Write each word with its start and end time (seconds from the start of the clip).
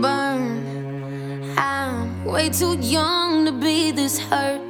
burn. 0.00 1.54
I'm 1.58 2.24
way 2.24 2.48
too 2.48 2.76
young 2.78 3.44
to 3.44 3.52
be 3.52 3.90
this 3.92 4.18
hurt. 4.18 4.60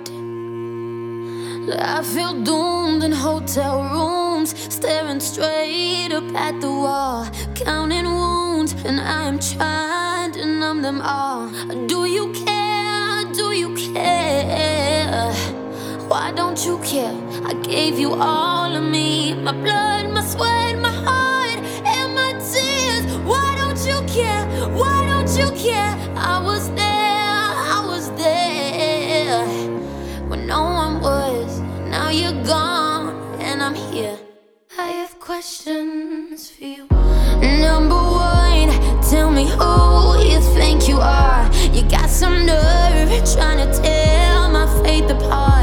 I 1.78 2.02
feel 2.02 2.42
doomed 2.42 3.04
in 3.04 3.12
hotel 3.12 3.82
rooms, 3.82 4.50
staring 4.74 5.20
straight 5.20 6.12
up 6.12 6.34
at 6.34 6.60
the 6.60 6.68
wall, 6.68 7.28
counting 7.54 8.06
wounds, 8.06 8.74
and 8.84 9.00
I'm 9.00 9.38
trying 9.38 10.32
to 10.32 10.44
numb 10.46 10.82
them 10.82 11.00
all. 11.00 11.48
Do 11.86 12.06
you 12.06 12.32
care? 12.32 13.24
Do 13.32 13.52
you 13.52 13.74
care? 13.76 15.32
Why 16.08 16.32
don't 16.32 16.64
you 16.64 16.78
care? 16.78 17.16
I 17.44 17.54
gave 17.62 17.98
you 17.98 18.14
all 18.14 18.74
of 18.74 18.82
me, 18.82 19.34
my 19.34 19.52
blood, 19.52 20.10
my 20.10 20.24
sweat, 20.24 20.78
my 20.78 20.90
heart. 20.90 21.39
you 25.40 25.50
care? 25.52 25.94
I 26.16 26.38
was 26.42 26.68
there, 26.70 27.48
I 27.76 27.82
was 27.86 28.10
there 28.22 29.46
when 30.28 30.46
no 30.46 30.62
one 30.64 31.00
was. 31.00 31.60
Now 31.88 32.10
you're 32.10 32.44
gone, 32.44 33.06
and 33.40 33.62
I'm 33.62 33.74
here. 33.74 34.18
I 34.78 34.88
have 35.00 35.18
questions 35.18 36.50
for 36.50 36.64
you. 36.64 36.86
Number 37.68 38.02
one, 38.36 38.70
tell 39.10 39.30
me 39.30 39.44
who 39.58 39.72
you 40.30 40.40
think 40.58 40.88
you 40.88 40.98
are. 41.00 41.44
You 41.72 41.82
got 41.88 42.10
some 42.10 42.44
nerve 42.44 43.10
trying 43.34 43.60
to 43.64 43.68
tear 43.80 44.48
my 44.48 44.66
faith 44.82 45.08
apart. 45.10 45.59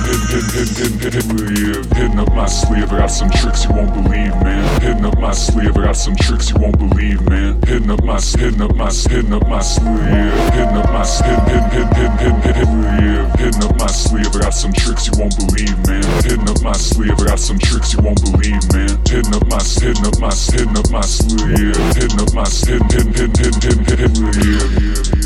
hidden 1.94 2.20
up 2.20 2.34
my 2.34 2.46
sleeve. 2.46 2.92
I 2.92 2.98
got 3.00 3.12
some 3.12 3.30
tricks 3.30 3.64
you 3.66 3.74
won't 3.74 3.94
believe, 3.94 4.36
man. 4.42 4.82
Hidden 4.82 5.06
up 5.06 5.18
my 5.20 5.32
sleeve, 5.32 5.78
I 5.78 5.86
got 5.86 5.96
some 5.96 6.16
tricks 6.16 6.50
you 6.50 6.58
won't 6.60 6.78
believe, 6.78 7.22
man. 7.30 7.62
Hidden 7.64 7.92
up 7.92 8.04
my, 8.04 8.20
hidden 8.20 8.62
up 8.62 8.76
my, 8.76 8.92
hidden 8.92 9.32
up 9.34 9.48
my 9.48 9.62
sleeve, 9.62 10.34
hidden 10.54 10.76
up 10.78 10.92
my, 10.92 11.06
hidden, 11.06 11.70
hidden, 11.72 11.96
hidden, 11.96 12.42
hidden, 12.42 13.30
hidden 13.38 13.64
up 13.64 13.80
my 13.80 13.88
sleeve. 13.88 14.36
I 14.36 14.40
got 14.40 14.54
some 14.54 14.74
tricks 14.74 15.08
you 15.08 15.14
won't 15.18 15.38
believe, 15.38 15.78
man. 15.88 16.04
Hidden 16.24 16.50
up 16.50 16.62
my 16.62 16.74
sleeve, 16.74 17.18
I 17.20 17.26
got 17.26 17.40
some 17.40 17.60
tricks 17.60 17.94
you 17.94 18.02
won't 18.02 18.22
believe, 18.22 18.62
man. 18.74 19.00
Hidden 19.08 19.34
up 19.34 19.48
my, 19.48 19.62
hidden 19.62 20.06
up 20.06 20.20
my, 20.20 20.34
hidden 20.34 20.78
up 20.78 20.90
my 20.92 21.02
sleeve, 21.02 21.78
hidden 21.96 22.20
up 22.20 22.34
my, 22.34 22.44
hidden, 22.46 22.90
hidden, 22.90 23.14
hidden, 23.14 23.54
hidden, 23.62 23.86
hidden, 23.86 24.34
hidden. 24.34 25.21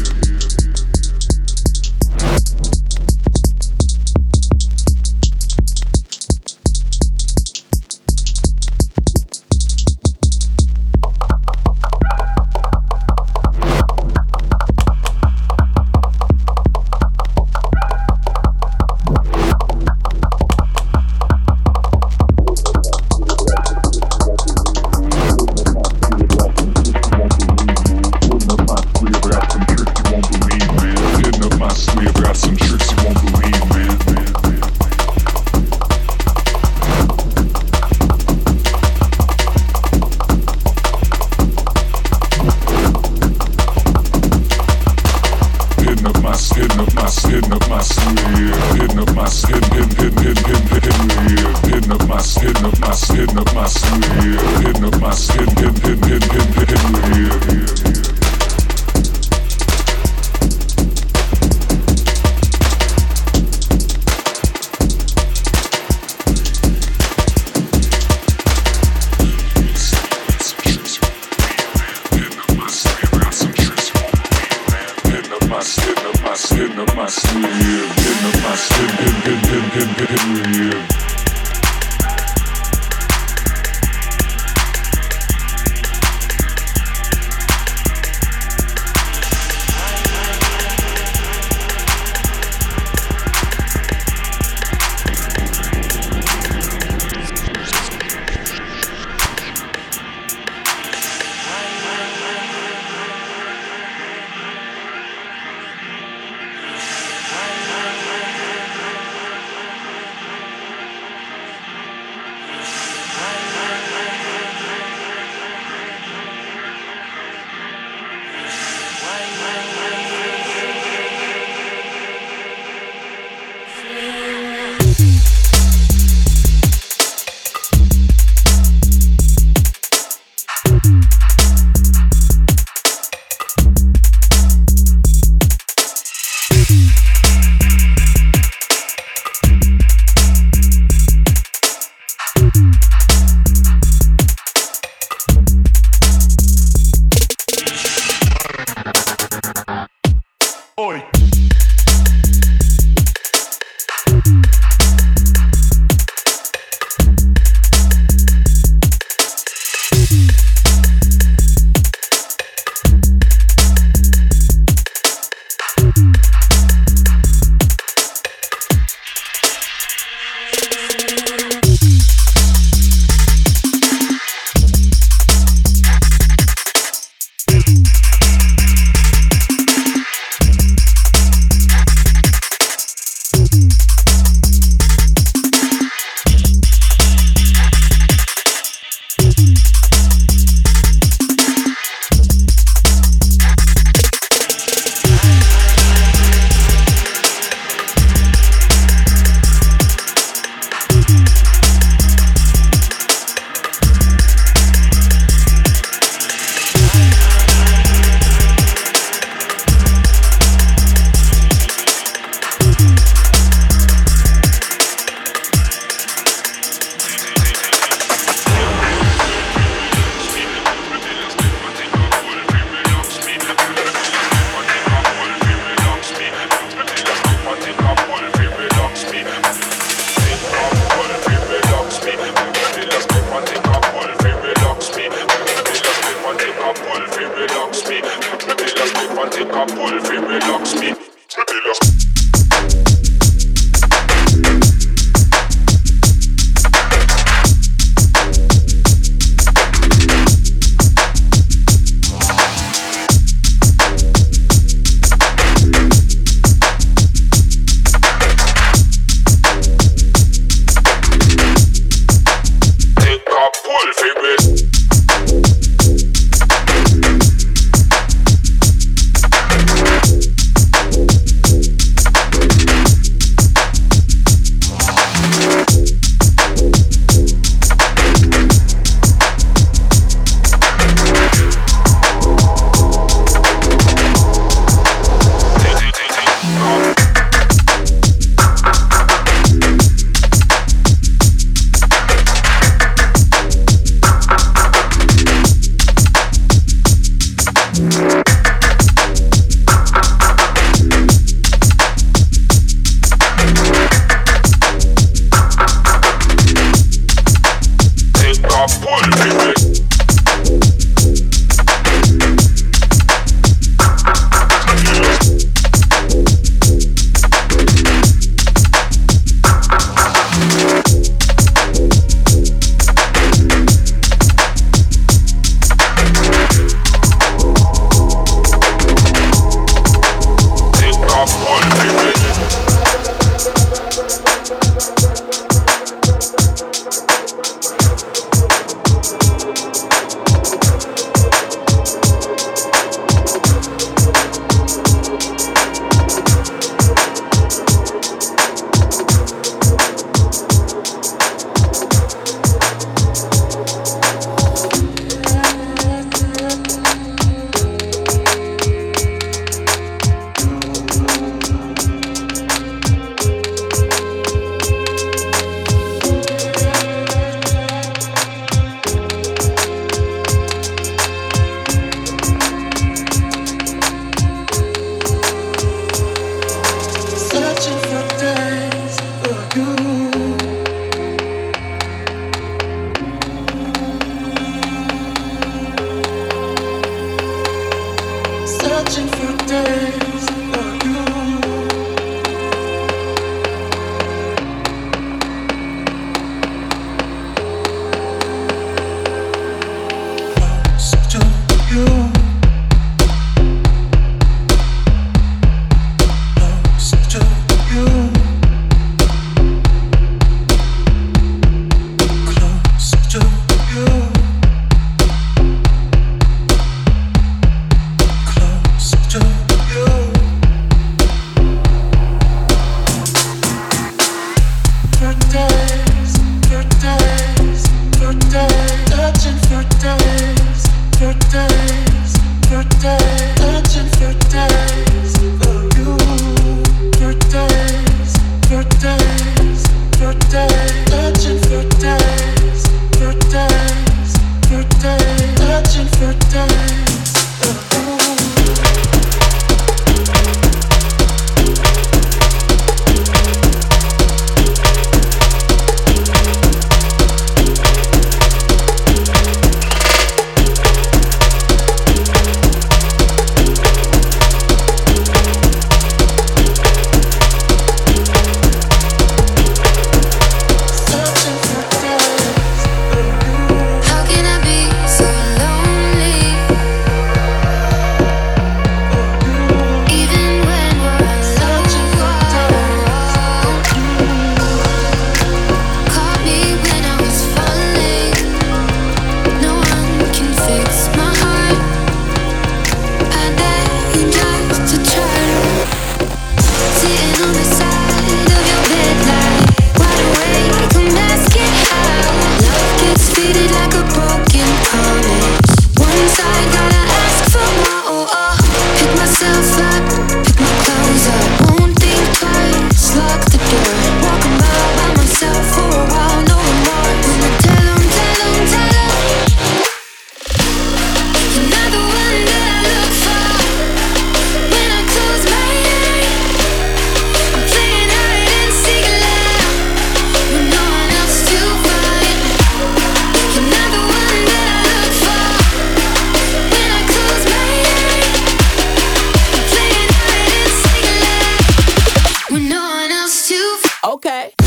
Okay. 543.95 544.44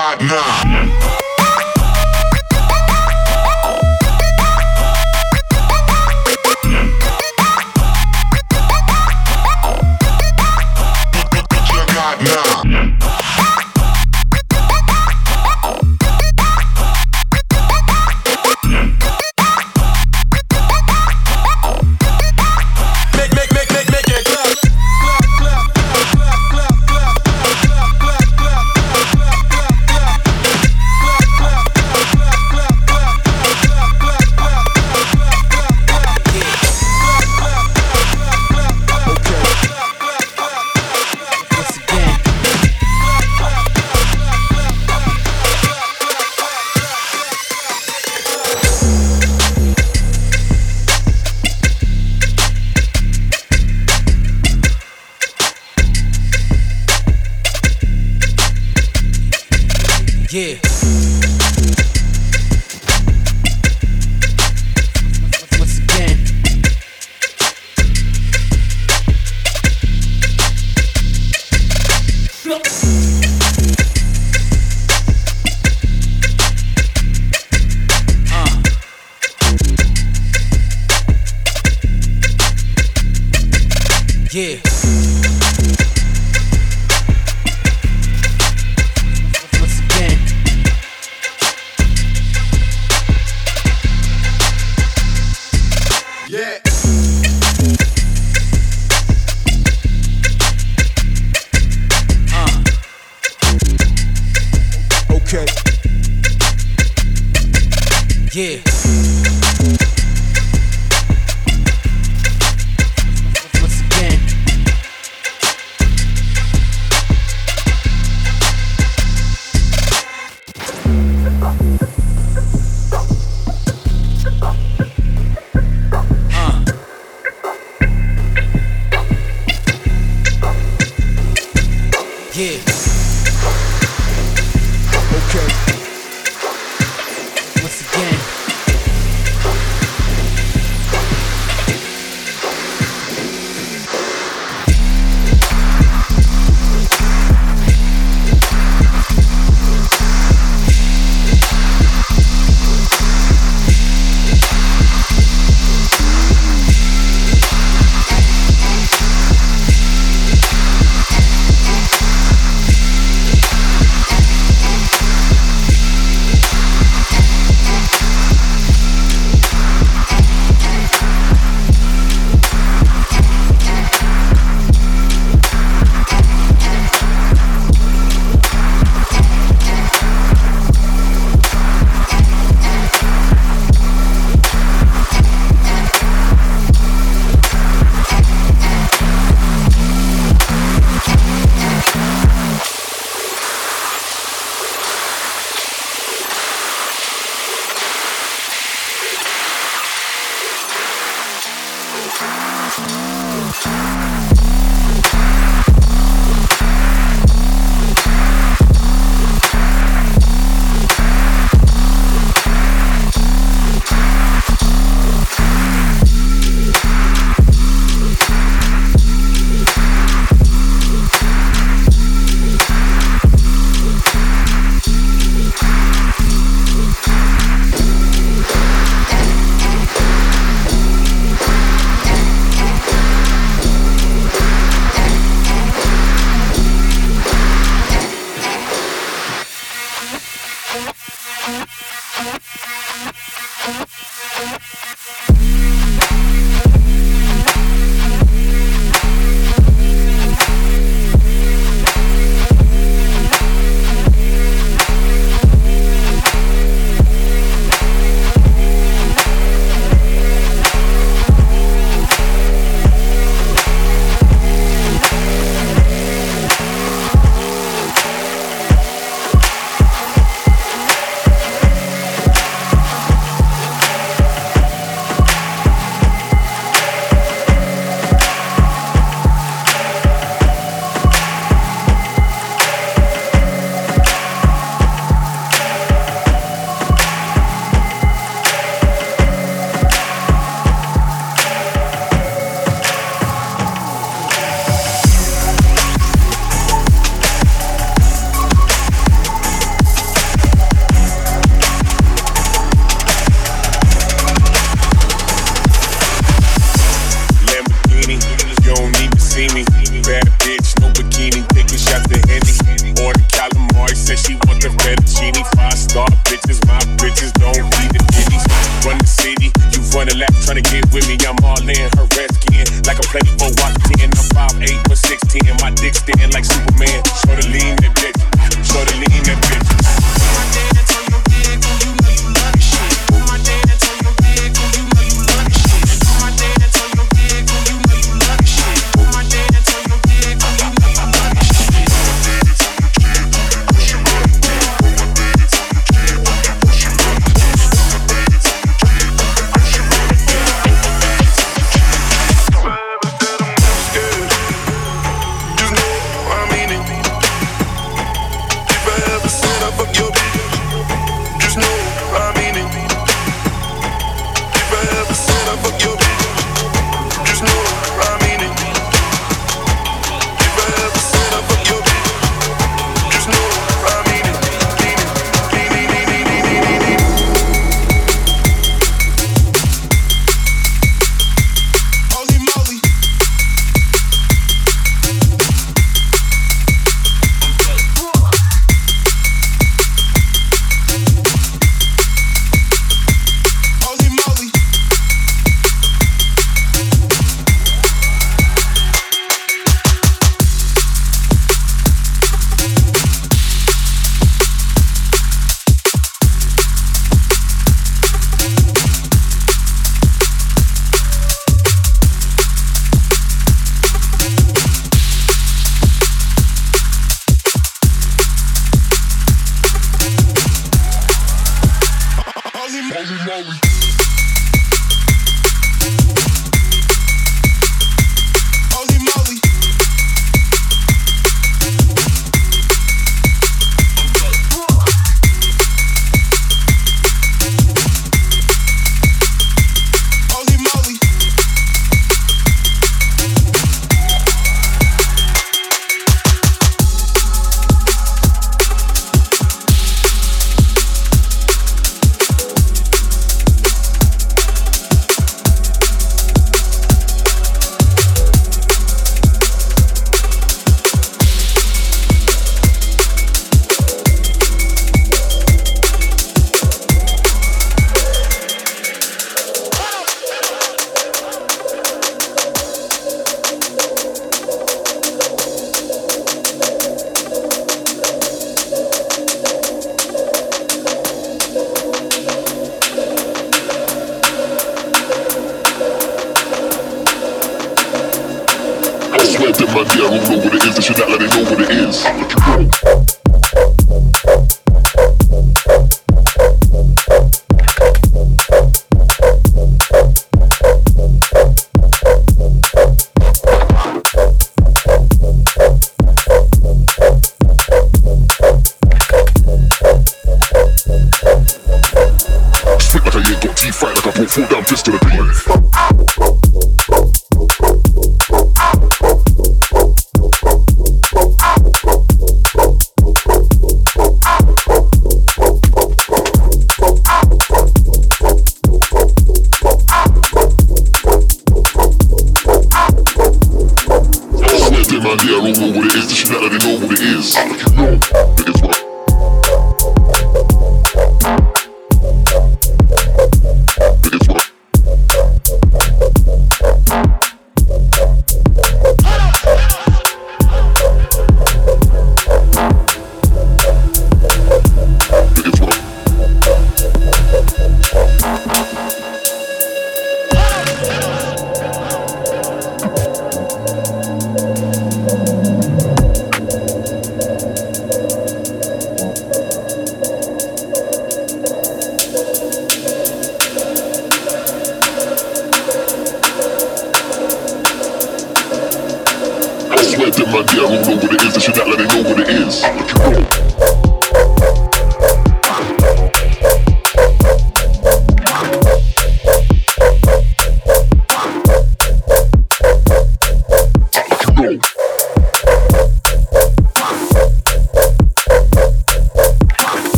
not 0.00 0.18
now. 0.22 0.99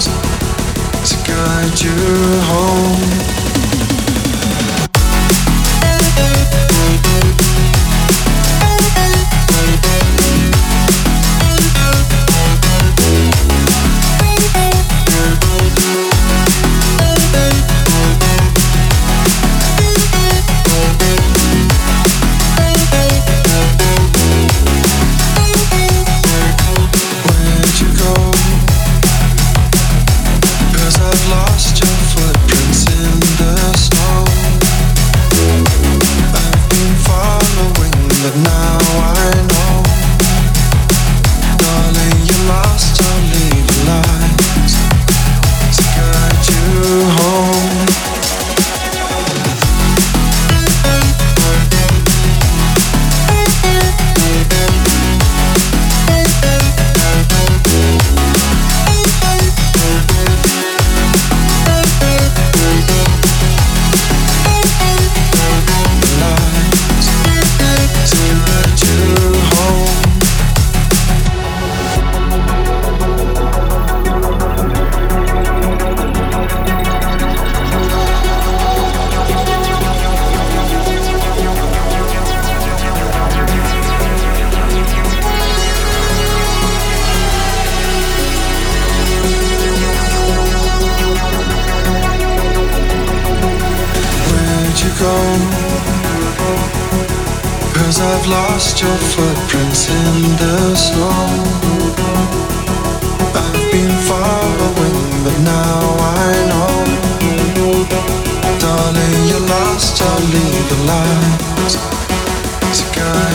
To 0.00 1.16
guide 1.26 1.80
you 1.80 2.40
home. 2.42 3.37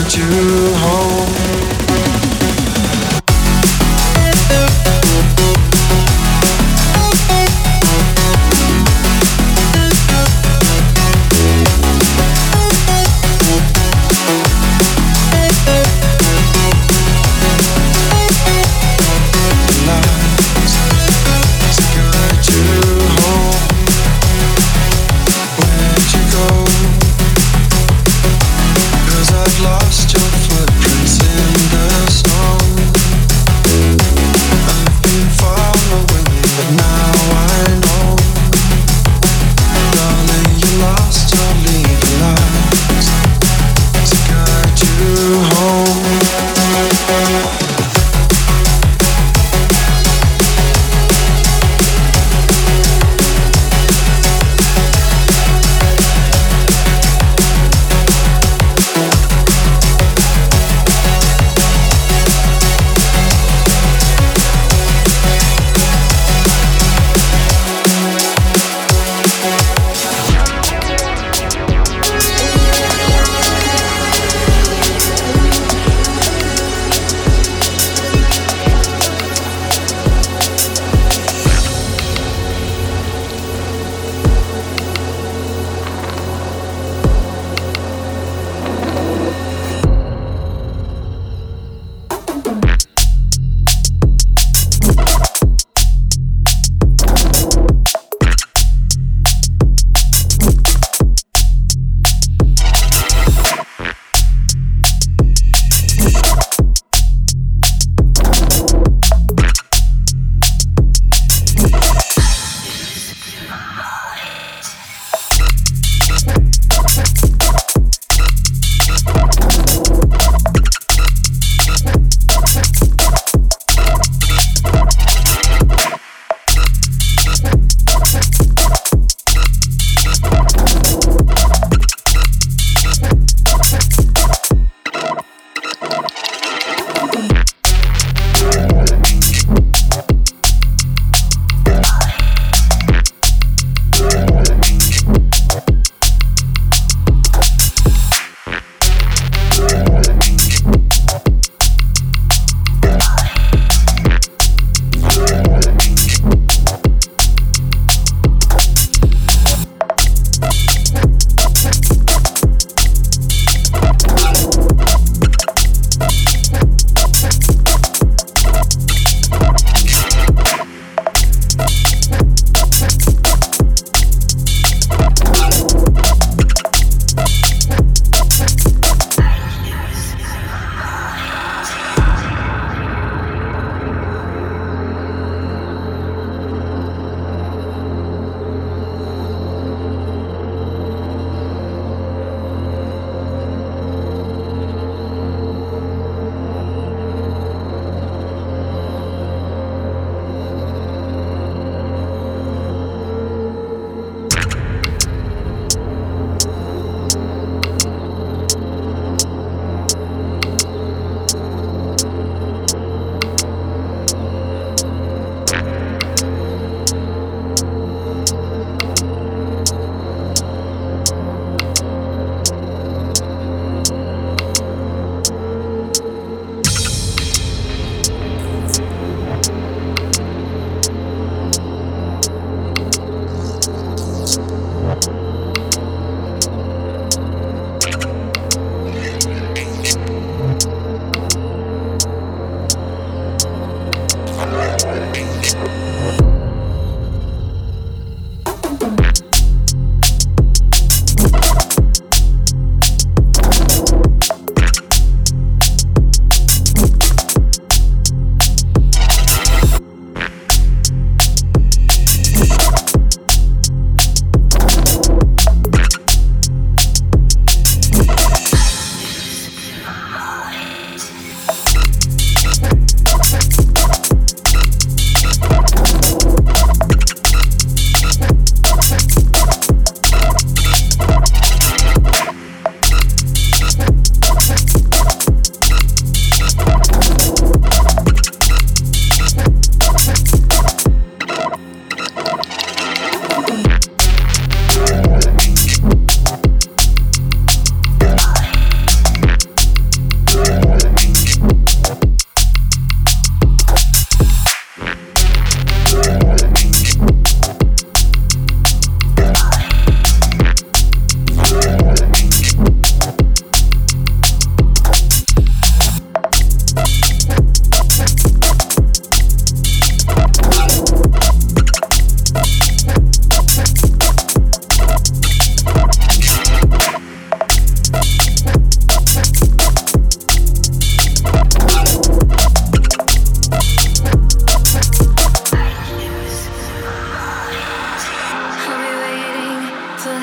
to 0.09 0.19
home. 0.19 1.62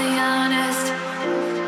honest. 0.09 1.60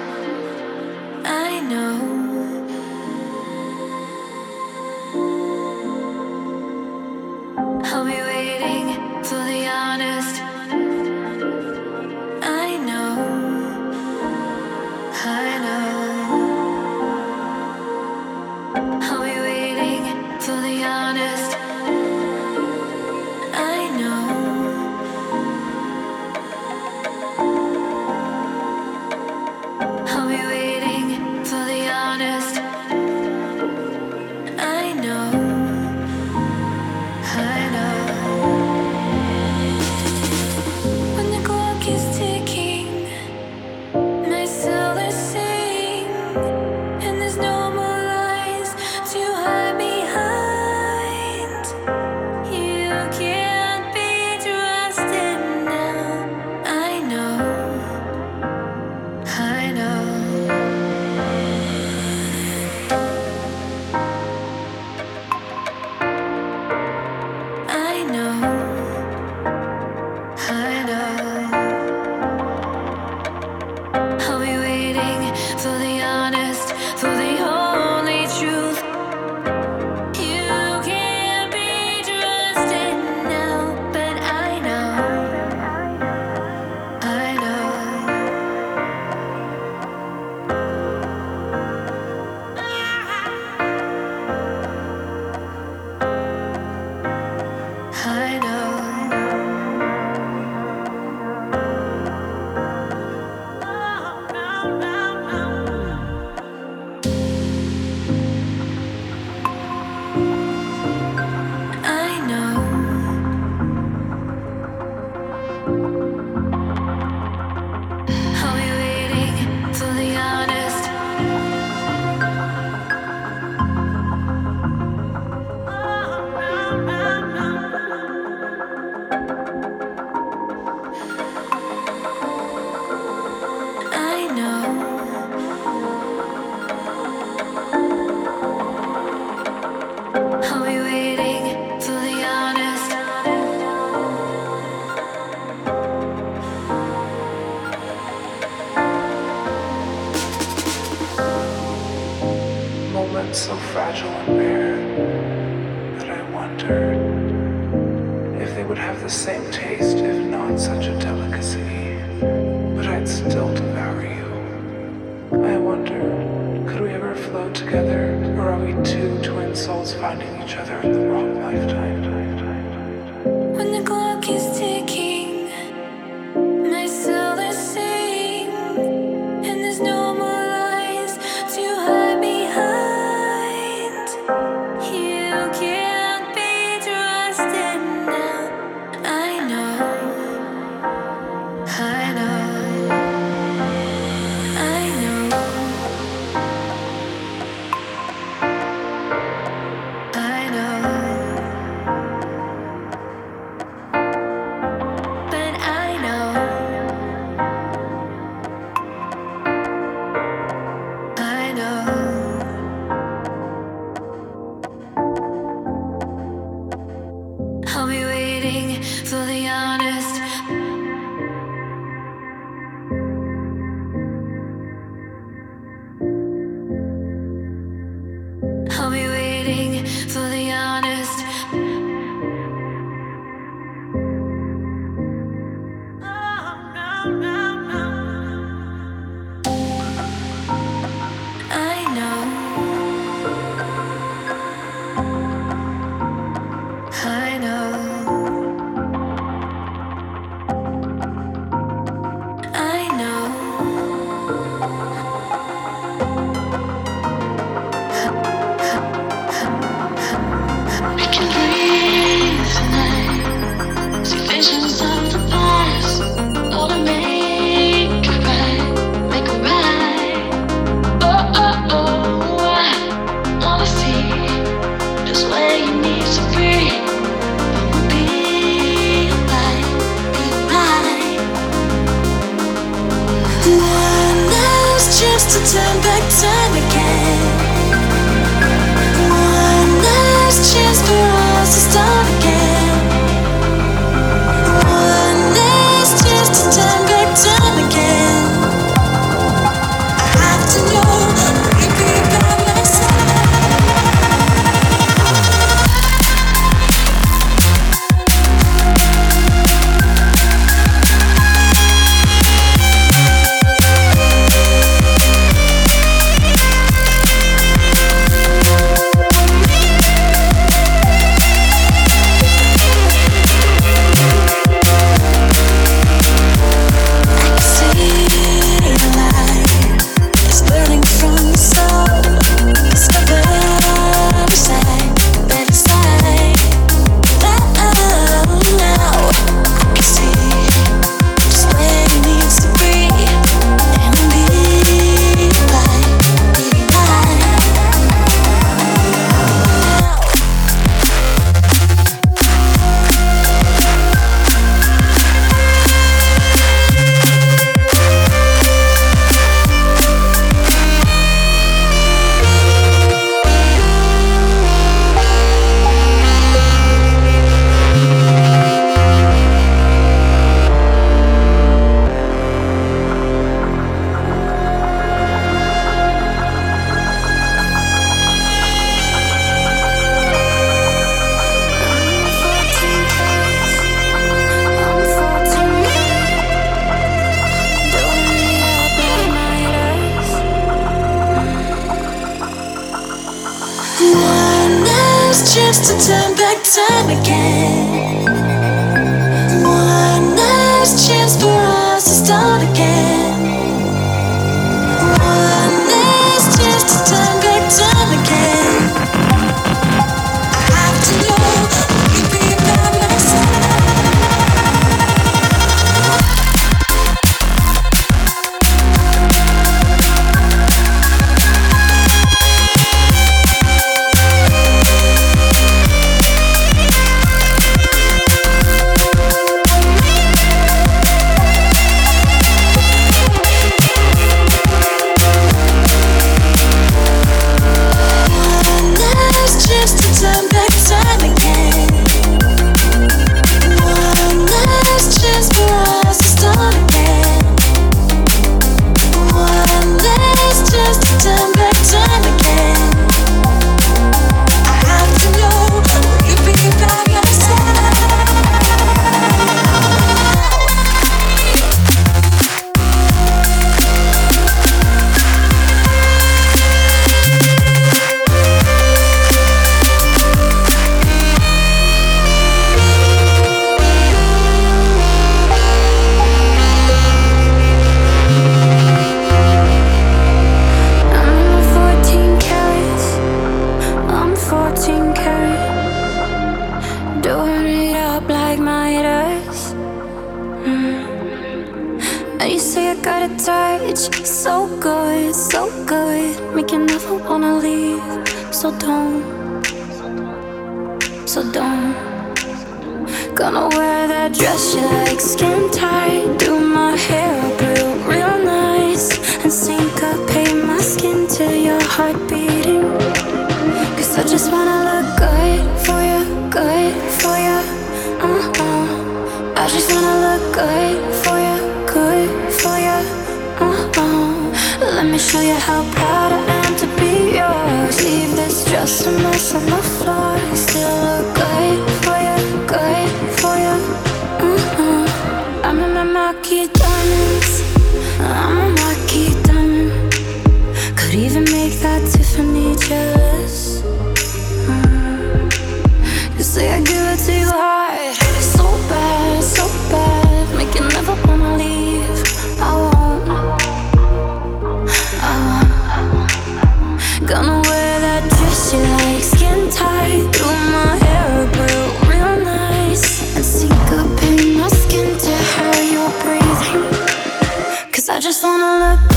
just 568.03 568.25
wanna 568.25 568.59
look 568.59 568.92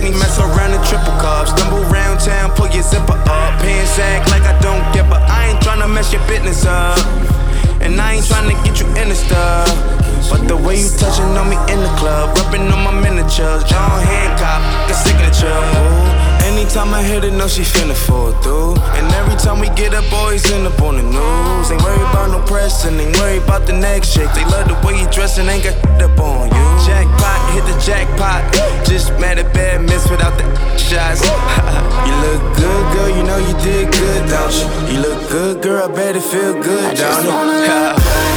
Me 0.00 0.10
mess 0.16 0.38
around 0.40 0.72
in 0.72 0.80
triple 0.88 1.12
cups, 1.20 1.52
Stumble 1.52 1.84
round 1.92 2.20
town, 2.20 2.50
pull 2.56 2.68
your 2.72 2.82
zipper 2.82 3.20
up. 3.28 3.52
Pants 3.60 3.98
act 3.98 4.30
like 4.30 4.42
I 4.42 4.58
don't 4.60 4.80
give 4.92 5.04
I 5.12 5.52
ain't 5.52 5.60
tryna 5.60 5.92
mess 5.92 6.12
your 6.12 6.24
business 6.26 6.64
up. 6.64 6.98
And 7.80 8.00
I 8.00 8.14
ain't 8.14 8.24
tryna 8.24 8.56
get 8.64 8.80
you 8.80 8.86
in 8.96 9.08
the 9.08 9.14
stuff. 9.14 9.68
But 10.30 10.46
the 10.48 10.56
way 10.56 10.80
you 10.80 10.88
touching 10.96 11.36
on 11.36 11.50
me 11.50 11.56
in 11.72 11.80
the 11.80 11.92
club, 11.98 12.36
rubbing 12.38 12.70
on 12.72 12.84
my 12.84 12.92
miniatures. 12.92 13.64
John 13.64 14.00
Hancock, 14.00 14.62
the 14.88 14.94
signature. 14.94 16.00
Anytime 16.48 16.94
I 16.94 17.02
hit 17.02 17.24
it, 17.24 17.32
know 17.32 17.48
she 17.48 17.64
feeling 17.64 17.96
for 17.96 18.30
it. 18.30 18.46
And 18.96 19.06
every 19.20 19.36
time 19.36 19.60
we 19.60 19.68
get 19.76 19.92
up, 19.92 20.08
boys 20.10 20.44
end 20.52 20.66
up 20.66 20.80
on 20.80 20.96
the 20.96 21.02
news. 21.02 21.70
Ain't 21.70 21.82
worried 21.82 22.00
about 22.08 22.30
no 22.30 22.40
pressing, 22.46 22.98
ain't 22.98 23.16
worried 23.16 23.42
about 23.42 23.66
the 23.66 23.72
next 23.72 24.12
shake. 24.12 24.32
They 24.34 24.44
love 24.44 24.68
the 24.68 24.78
way 24.86 25.00
you 25.00 25.10
dress 25.10 25.38
and 25.38 25.48
ain't 25.48 25.64
got 25.64 25.76
up 26.02 26.18
on 26.18 26.48
you 26.48 26.69
hit 27.50 27.64
the 27.64 27.78
jackpot. 27.80 28.42
Just 28.86 29.12
mad 29.18 29.38
at 29.38 29.52
bad 29.54 29.82
miss 29.82 30.08
without 30.10 30.36
the 30.38 30.44
shots. 30.78 31.22
you 32.06 32.14
look 32.26 32.42
good, 32.56 32.84
girl, 32.94 33.10
you 33.16 33.22
know 33.22 33.38
you 33.38 33.54
did 33.62 33.92
good, 33.92 34.28
don't 34.28 34.54
you? 34.54 34.94
You 34.94 35.00
look 35.00 35.30
good, 35.30 35.62
girl, 35.62 35.90
I 35.90 35.94
bet 35.94 36.16
it 36.16 36.22
feel 36.22 36.54
good, 36.54 36.96
don't 36.96 37.24
it? 37.26 38.26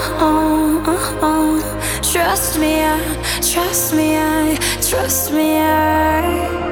oh, 0.00 0.82
oh, 0.86 1.18
oh. 1.22 2.00
Trust 2.12 2.58
me, 2.58 2.82
I, 2.82 2.98
trust 3.42 3.94
me, 3.94 4.16
I, 4.16 4.56
trust 4.80 5.32
me, 5.32 5.58
I. 5.58 6.67